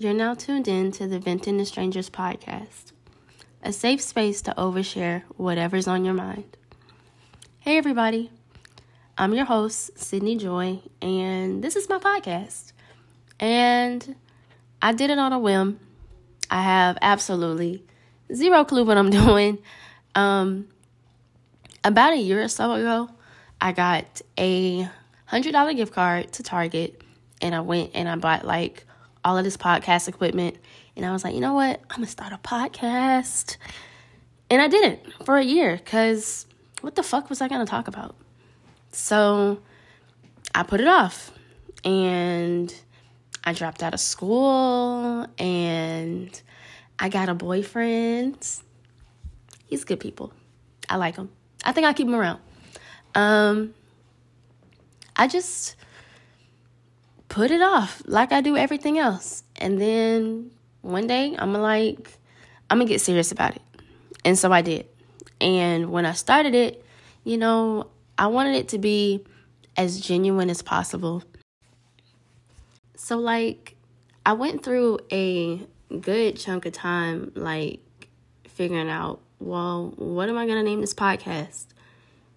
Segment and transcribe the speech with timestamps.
[0.00, 2.92] You're now tuned in to the Venting to Strangers podcast,
[3.64, 6.56] a safe space to overshare whatever's on your mind.
[7.58, 8.30] Hey, everybody.
[9.16, 12.70] I'm your host, Sydney Joy, and this is my podcast.
[13.40, 14.14] And
[14.80, 15.80] I did it on a whim.
[16.48, 17.82] I have absolutely
[18.32, 19.58] zero clue what I'm doing.
[20.14, 20.68] Um,
[21.82, 23.10] about a year or so ago,
[23.60, 24.88] I got a
[25.32, 27.02] $100 gift card to Target,
[27.42, 28.84] and I went and I bought like
[29.28, 30.56] all of this podcast equipment.
[30.96, 31.80] And I was like, you know what?
[31.90, 33.58] I'm going to start a podcast.
[34.48, 36.46] And I didn't for a year because
[36.80, 38.16] what the fuck was I going to talk about?
[38.92, 39.60] So
[40.54, 41.30] I put it off.
[41.84, 42.74] And
[43.44, 46.42] I dropped out of school and
[46.98, 48.38] I got a boyfriend.
[49.66, 50.32] He's good people.
[50.88, 51.28] I like him.
[51.64, 52.40] I think I'll keep him around.
[53.14, 53.74] Um,
[55.14, 55.76] I just
[57.38, 59.44] put it off like I do everything else.
[59.54, 62.10] And then one day I'm like,
[62.68, 63.62] I'm gonna get serious about it.
[64.24, 64.88] And so I did.
[65.40, 66.84] And when I started it,
[67.22, 69.24] you know, I wanted it to be
[69.76, 71.22] as genuine as possible.
[72.96, 73.76] So, like,
[74.26, 75.64] I went through a
[76.00, 77.78] good chunk of time, like,
[78.48, 81.66] figuring out, well, what am I gonna name this podcast?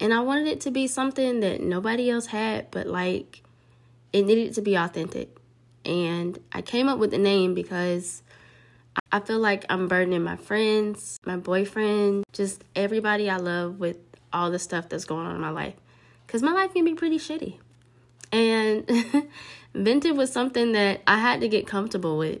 [0.00, 3.44] And I wanted it to be something that nobody else had, but like,
[4.12, 5.36] it needed to be authentic.
[5.84, 8.22] And I came up with the name because
[9.10, 13.96] I feel like I'm burdening my friends, my boyfriend, just everybody I love with
[14.32, 15.74] all the stuff that's going on in my life.
[16.26, 17.58] Because my life can be pretty shitty.
[18.32, 18.88] And
[19.74, 22.40] Vented was something that I had to get comfortable with.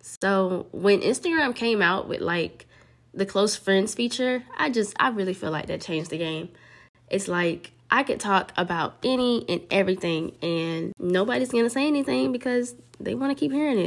[0.00, 2.66] So when Instagram came out with like
[3.12, 6.50] the close friends feature, I just, I really feel like that changed the game.
[7.10, 12.74] It's like I could talk about any and everything, and nobody's gonna say anything because
[12.98, 13.78] they want to keep hearing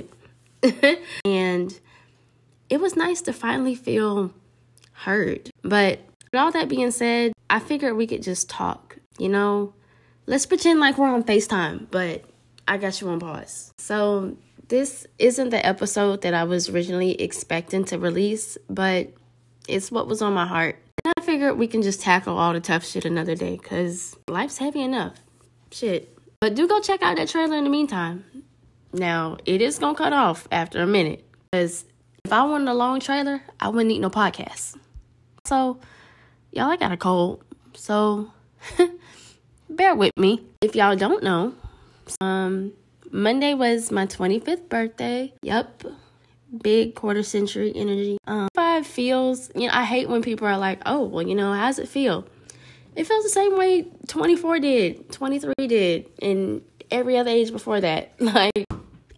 [0.64, 1.04] it.
[1.26, 1.78] and
[2.70, 4.34] it was nice to finally feel
[4.94, 5.50] heard.
[5.62, 6.00] But
[6.32, 8.98] with all that being said, I figured we could just talk.
[9.18, 9.74] You know,
[10.26, 12.24] let's pretend like we're on FaceTime, but
[12.66, 13.74] I got you on pause.
[13.78, 14.38] So,
[14.70, 19.10] this isn't the episode that I was originally expecting to release, but
[19.68, 20.80] it's what was on my heart
[21.56, 25.16] we can just tackle all the tough shit another day because life's heavy enough.
[25.72, 26.18] Shit.
[26.40, 28.24] But do go check out that trailer in the meantime.
[28.94, 31.86] Now, it is going to cut off after a minute because
[32.24, 34.78] if I wanted a long trailer, I wouldn't need no podcast.
[35.46, 35.80] So,
[36.52, 37.44] y'all, I got a cold.
[37.74, 38.32] So,
[39.70, 40.44] bear with me.
[40.62, 41.54] If y'all don't know,
[42.22, 42.74] um,
[43.12, 45.34] Monday was my 25th birthday.
[45.42, 45.84] Yep
[46.62, 48.18] big quarter century energy.
[48.28, 51.54] Um, five feels, you know, I hate when people are like, oh, well, you know,
[51.54, 52.26] how does it feel?
[52.96, 58.14] It feels the same way 24 did, 23 did, and every other age before that.
[58.20, 58.66] Like,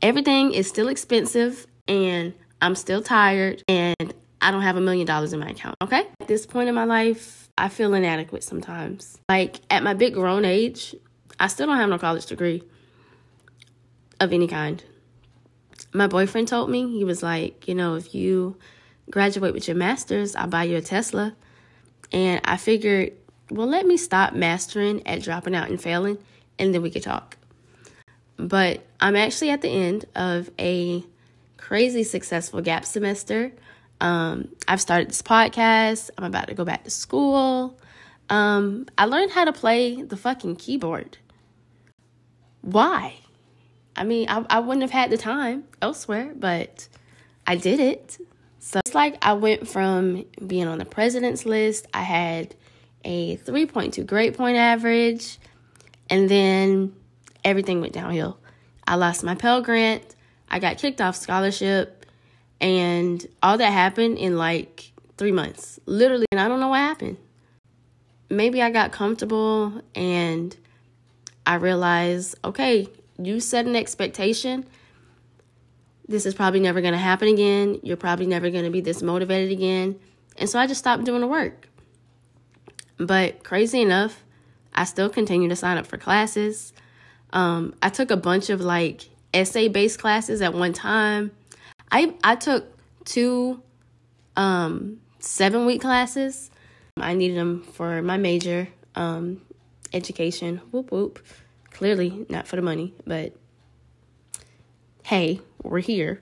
[0.02, 5.34] everything is still expensive, and I'm still tired, and I don't have a million dollars
[5.34, 6.08] in my account, okay?
[6.20, 9.18] At this point in my life, I feel inadequate sometimes.
[9.30, 10.96] Like, at my big grown age,
[11.40, 12.64] I still don't have no college degree
[14.20, 14.84] of any kind
[15.94, 18.58] my boyfriend told me, he was like, you know, if you
[19.10, 21.36] graduate with your master's, I'll buy you a Tesla.
[22.12, 23.14] And I figured,
[23.50, 26.18] well, let me stop mastering at dropping out and failing,
[26.58, 27.38] and then we could talk.
[28.38, 31.04] But I'm actually at the end of a
[31.58, 33.52] crazy successful gap semester.
[34.02, 36.10] Um, I've started this podcast.
[36.18, 37.78] I'm about to go back to school.
[38.30, 41.18] Um, I learned how to play the fucking keyboard.
[42.62, 43.16] Why?
[43.96, 46.88] I mean, I, I wouldn't have had the time elsewhere, but
[47.46, 48.18] I did it.
[48.60, 52.56] So it's like I went from being on the president's list, I had
[53.06, 55.38] a 3.2 grade point average,
[56.10, 56.94] and then
[57.44, 58.38] everything went downhill.
[58.86, 60.16] I lost my Pell Grant,
[60.50, 62.06] I got kicked off scholarship,
[62.60, 65.80] and all that happened in like three months.
[65.86, 67.18] Literally, and I don't know what happened.
[68.30, 70.56] Maybe I got comfortable and
[71.46, 72.88] I realized, okay,
[73.22, 74.66] you set an expectation,
[76.08, 77.80] this is probably never going to happen again.
[77.84, 80.00] You're probably never going to be this motivated again.
[80.38, 81.68] And so I just stopped doing the work.
[82.98, 84.24] But crazy enough,
[84.74, 86.74] I still continue to sign up for classes.
[87.32, 91.32] Um, I took a bunch of like essay based classes at one time.
[91.92, 92.66] I I took
[93.06, 93.62] two
[94.36, 96.50] um, seven week classes.
[96.98, 99.42] I needed them for my major, um,
[99.94, 100.58] education.
[100.72, 101.20] Whoop whoop.
[101.80, 103.34] Clearly not for the money, but
[105.04, 106.22] hey, we're here.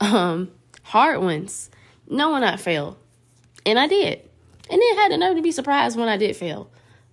[0.00, 0.50] Um,
[0.82, 1.70] hard ones.
[2.08, 2.98] No one not fail.
[3.64, 4.28] And I did.
[4.68, 6.68] And then had nerve to be surprised when I did fail.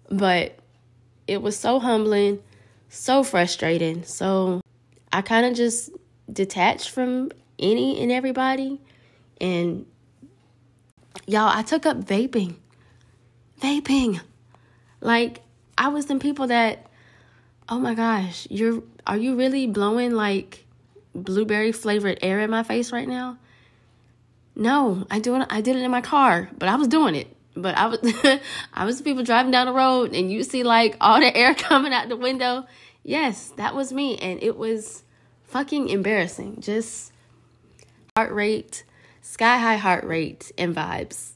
[0.10, 0.58] But
[1.28, 2.42] it was so humbling,
[2.90, 4.04] so frustrating.
[4.06, 4.62] So
[5.12, 5.92] I kind of just
[6.32, 7.30] detached from
[7.60, 8.82] any and everybody.
[9.40, 9.86] And
[11.28, 12.56] y'all, I took up vaping.
[13.62, 14.20] Vaping.
[15.00, 15.42] Like,
[15.78, 16.88] I was them people that,
[17.70, 20.66] oh my gosh, you're, are you really blowing like
[21.16, 23.38] blueberry flavored air in my face right now?
[24.56, 25.44] No, I do.
[25.50, 27.36] I did it in my car, but I was doing it.
[27.56, 28.00] But I was,
[28.74, 31.94] I was people driving down the road, and you see like all the air coming
[31.94, 32.66] out the window.
[33.04, 35.04] Yes, that was me, and it was
[35.46, 36.62] fucking embarrassing.
[36.62, 37.12] Just
[38.16, 38.84] heart rate,
[39.22, 41.32] sky high heart rate, and vibes.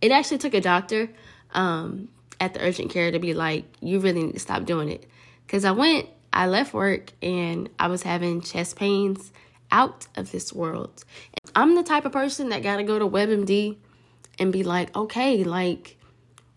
[0.00, 1.08] It actually took a doctor
[1.52, 2.08] um,
[2.40, 5.08] at the urgent care to be like, you really need to stop doing it.
[5.48, 9.32] Because I went, I left work, and I was having chest pains
[9.72, 11.06] out of this world.
[11.56, 13.78] I'm the type of person that got to go to WebMD
[14.38, 15.96] and be like, okay, like,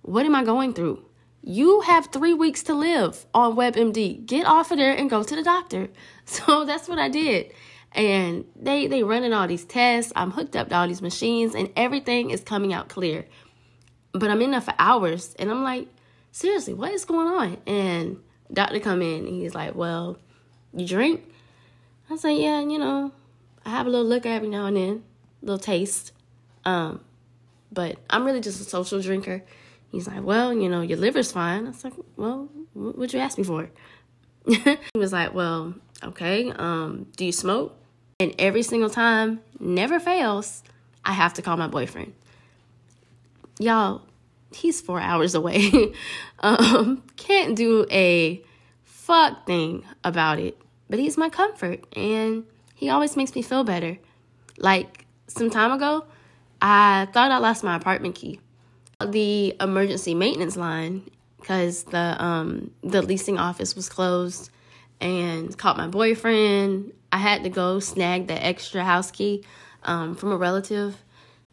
[0.01, 1.05] what am I going through?
[1.41, 4.25] You have three weeks to live on WebMD.
[4.25, 5.87] Get off of there and go to the doctor.
[6.25, 7.51] So that's what I did.
[7.93, 10.13] And they they running all these tests.
[10.15, 13.25] I'm hooked up to all these machines, and everything is coming out clear.
[14.13, 15.87] But I'm in there for hours, and I'm like,
[16.31, 17.57] seriously, what is going on?
[17.67, 18.21] And
[18.51, 20.17] doctor come in, and he's like, well,
[20.73, 21.23] you drink?
[22.09, 23.11] I like, yeah, you know,
[23.65, 25.03] I have a little liquor every now and then,
[25.41, 26.11] a little taste.
[26.65, 27.01] Um,
[27.71, 29.43] but I'm really just a social drinker.
[29.91, 31.65] He's like, well, you know, your liver's fine.
[31.65, 33.69] I was like, well, what'd you ask me for?
[34.45, 37.77] he was like, well, okay, um, do you smoke?
[38.19, 40.63] And every single time, never fails,
[41.03, 42.13] I have to call my boyfriend.
[43.59, 44.01] Y'all,
[44.53, 45.93] he's four hours away.
[46.39, 48.43] um, can't do a
[48.83, 50.57] fuck thing about it.
[50.89, 52.45] But he's my comfort and
[52.75, 53.97] he always makes me feel better.
[54.57, 56.05] Like some time ago,
[56.61, 58.39] I thought I lost my apartment key.
[59.05, 61.09] The emergency maintenance line
[61.39, 64.51] because the um the leasing office was closed
[64.99, 66.93] and caught my boyfriend.
[67.11, 69.43] I had to go snag the extra house key
[69.83, 71.03] um, from a relative.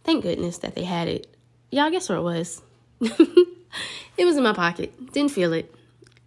[0.05, 1.27] Thank goodness that they had it.
[1.71, 2.63] Y'all guess where it was?
[3.01, 5.13] it was in my pocket.
[5.13, 5.75] Didn't feel it.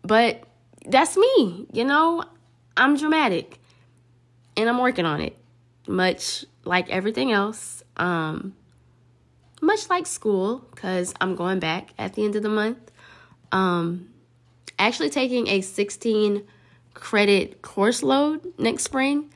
[0.04, 0.44] But
[0.86, 2.24] that's me, you know?
[2.76, 3.60] I'm dramatic.
[4.58, 5.38] And I'm working on it.
[5.88, 7.84] Much like everything else.
[7.98, 8.56] Um
[9.62, 12.92] much like school, because I'm going back at the end of the month.
[13.52, 14.10] Um,
[14.80, 16.44] actually taking a 16
[16.94, 19.32] credit course load next spring.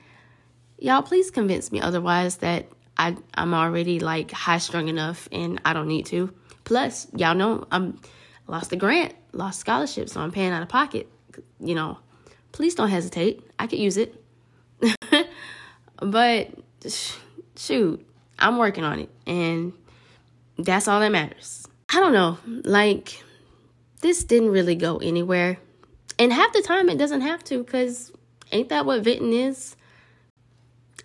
[0.80, 2.68] Y'all, please convince me otherwise that
[2.98, 6.34] I, I'm already like high strung enough and I don't need to.
[6.66, 8.00] Plus, y'all know I'm
[8.48, 11.10] lost a grant, lost scholarship, so I'm paying out of pocket.
[11.60, 12.00] You know,
[12.52, 13.42] please don't hesitate.
[13.58, 14.22] I could use it.
[15.98, 16.50] but
[17.56, 18.06] shoot,
[18.38, 19.74] I'm working on it and
[20.58, 21.68] that's all that matters.
[21.94, 22.38] I don't know.
[22.46, 23.24] Like,
[24.02, 25.60] this didn't really go anywhere.
[26.18, 28.12] And half the time it doesn't have to because
[28.52, 29.76] ain't that what venting is?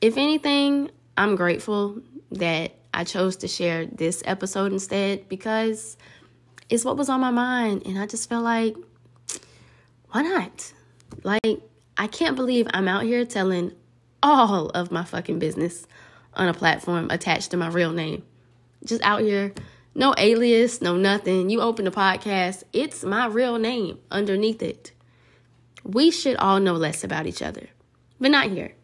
[0.00, 2.00] If anything, I'm grateful
[2.32, 5.96] that I chose to share this episode instead because
[6.68, 7.82] it's what was on my mind.
[7.86, 8.76] And I just felt like,
[10.10, 10.72] why not?
[11.22, 11.60] Like,
[11.96, 13.72] I can't believe I'm out here telling
[14.22, 15.86] all of my fucking business
[16.34, 18.22] on a platform attached to my real name
[18.84, 19.52] just out here,
[19.94, 21.50] no alias, no nothing.
[21.50, 24.92] You open the podcast, it's my real name underneath it.
[25.84, 27.68] We should all know less about each other,
[28.20, 28.74] but not here.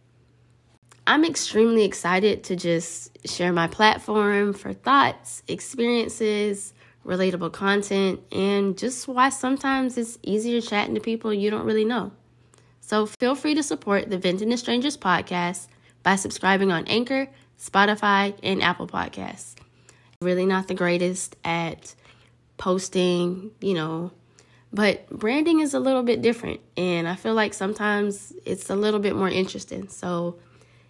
[1.09, 6.75] I'm extremely excited to just share my platform for thoughts, experiences,
[7.07, 12.11] relatable content, and just why sometimes it's easier chatting to people you don't really know.
[12.81, 15.69] So feel free to support the Venting to Strangers podcast
[16.03, 19.55] by subscribing on Anchor, Spotify, and Apple Podcasts.
[20.21, 21.95] Really not the greatest at
[22.59, 24.11] posting, you know,
[24.73, 26.61] but branding is a little bit different.
[26.77, 29.89] And I feel like sometimes it's a little bit more interesting.
[29.89, 30.39] So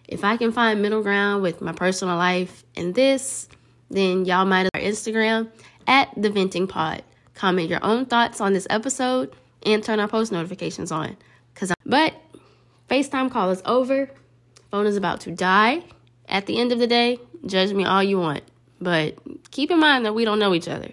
[0.07, 3.47] if I can find middle ground with my personal life and this,
[3.89, 5.49] then y'all might our Instagram
[5.85, 7.03] at the Venting Pod.
[7.33, 11.17] Comment your own thoughts on this episode and turn our post notifications on.
[11.55, 12.13] Cause I'm, but
[12.89, 14.09] FaceTime call is over.
[14.71, 15.83] Phone is about to die.
[16.27, 18.43] At the end of the day, judge me all you want.
[18.79, 19.17] But
[19.51, 20.91] keep in mind that we don't know each other.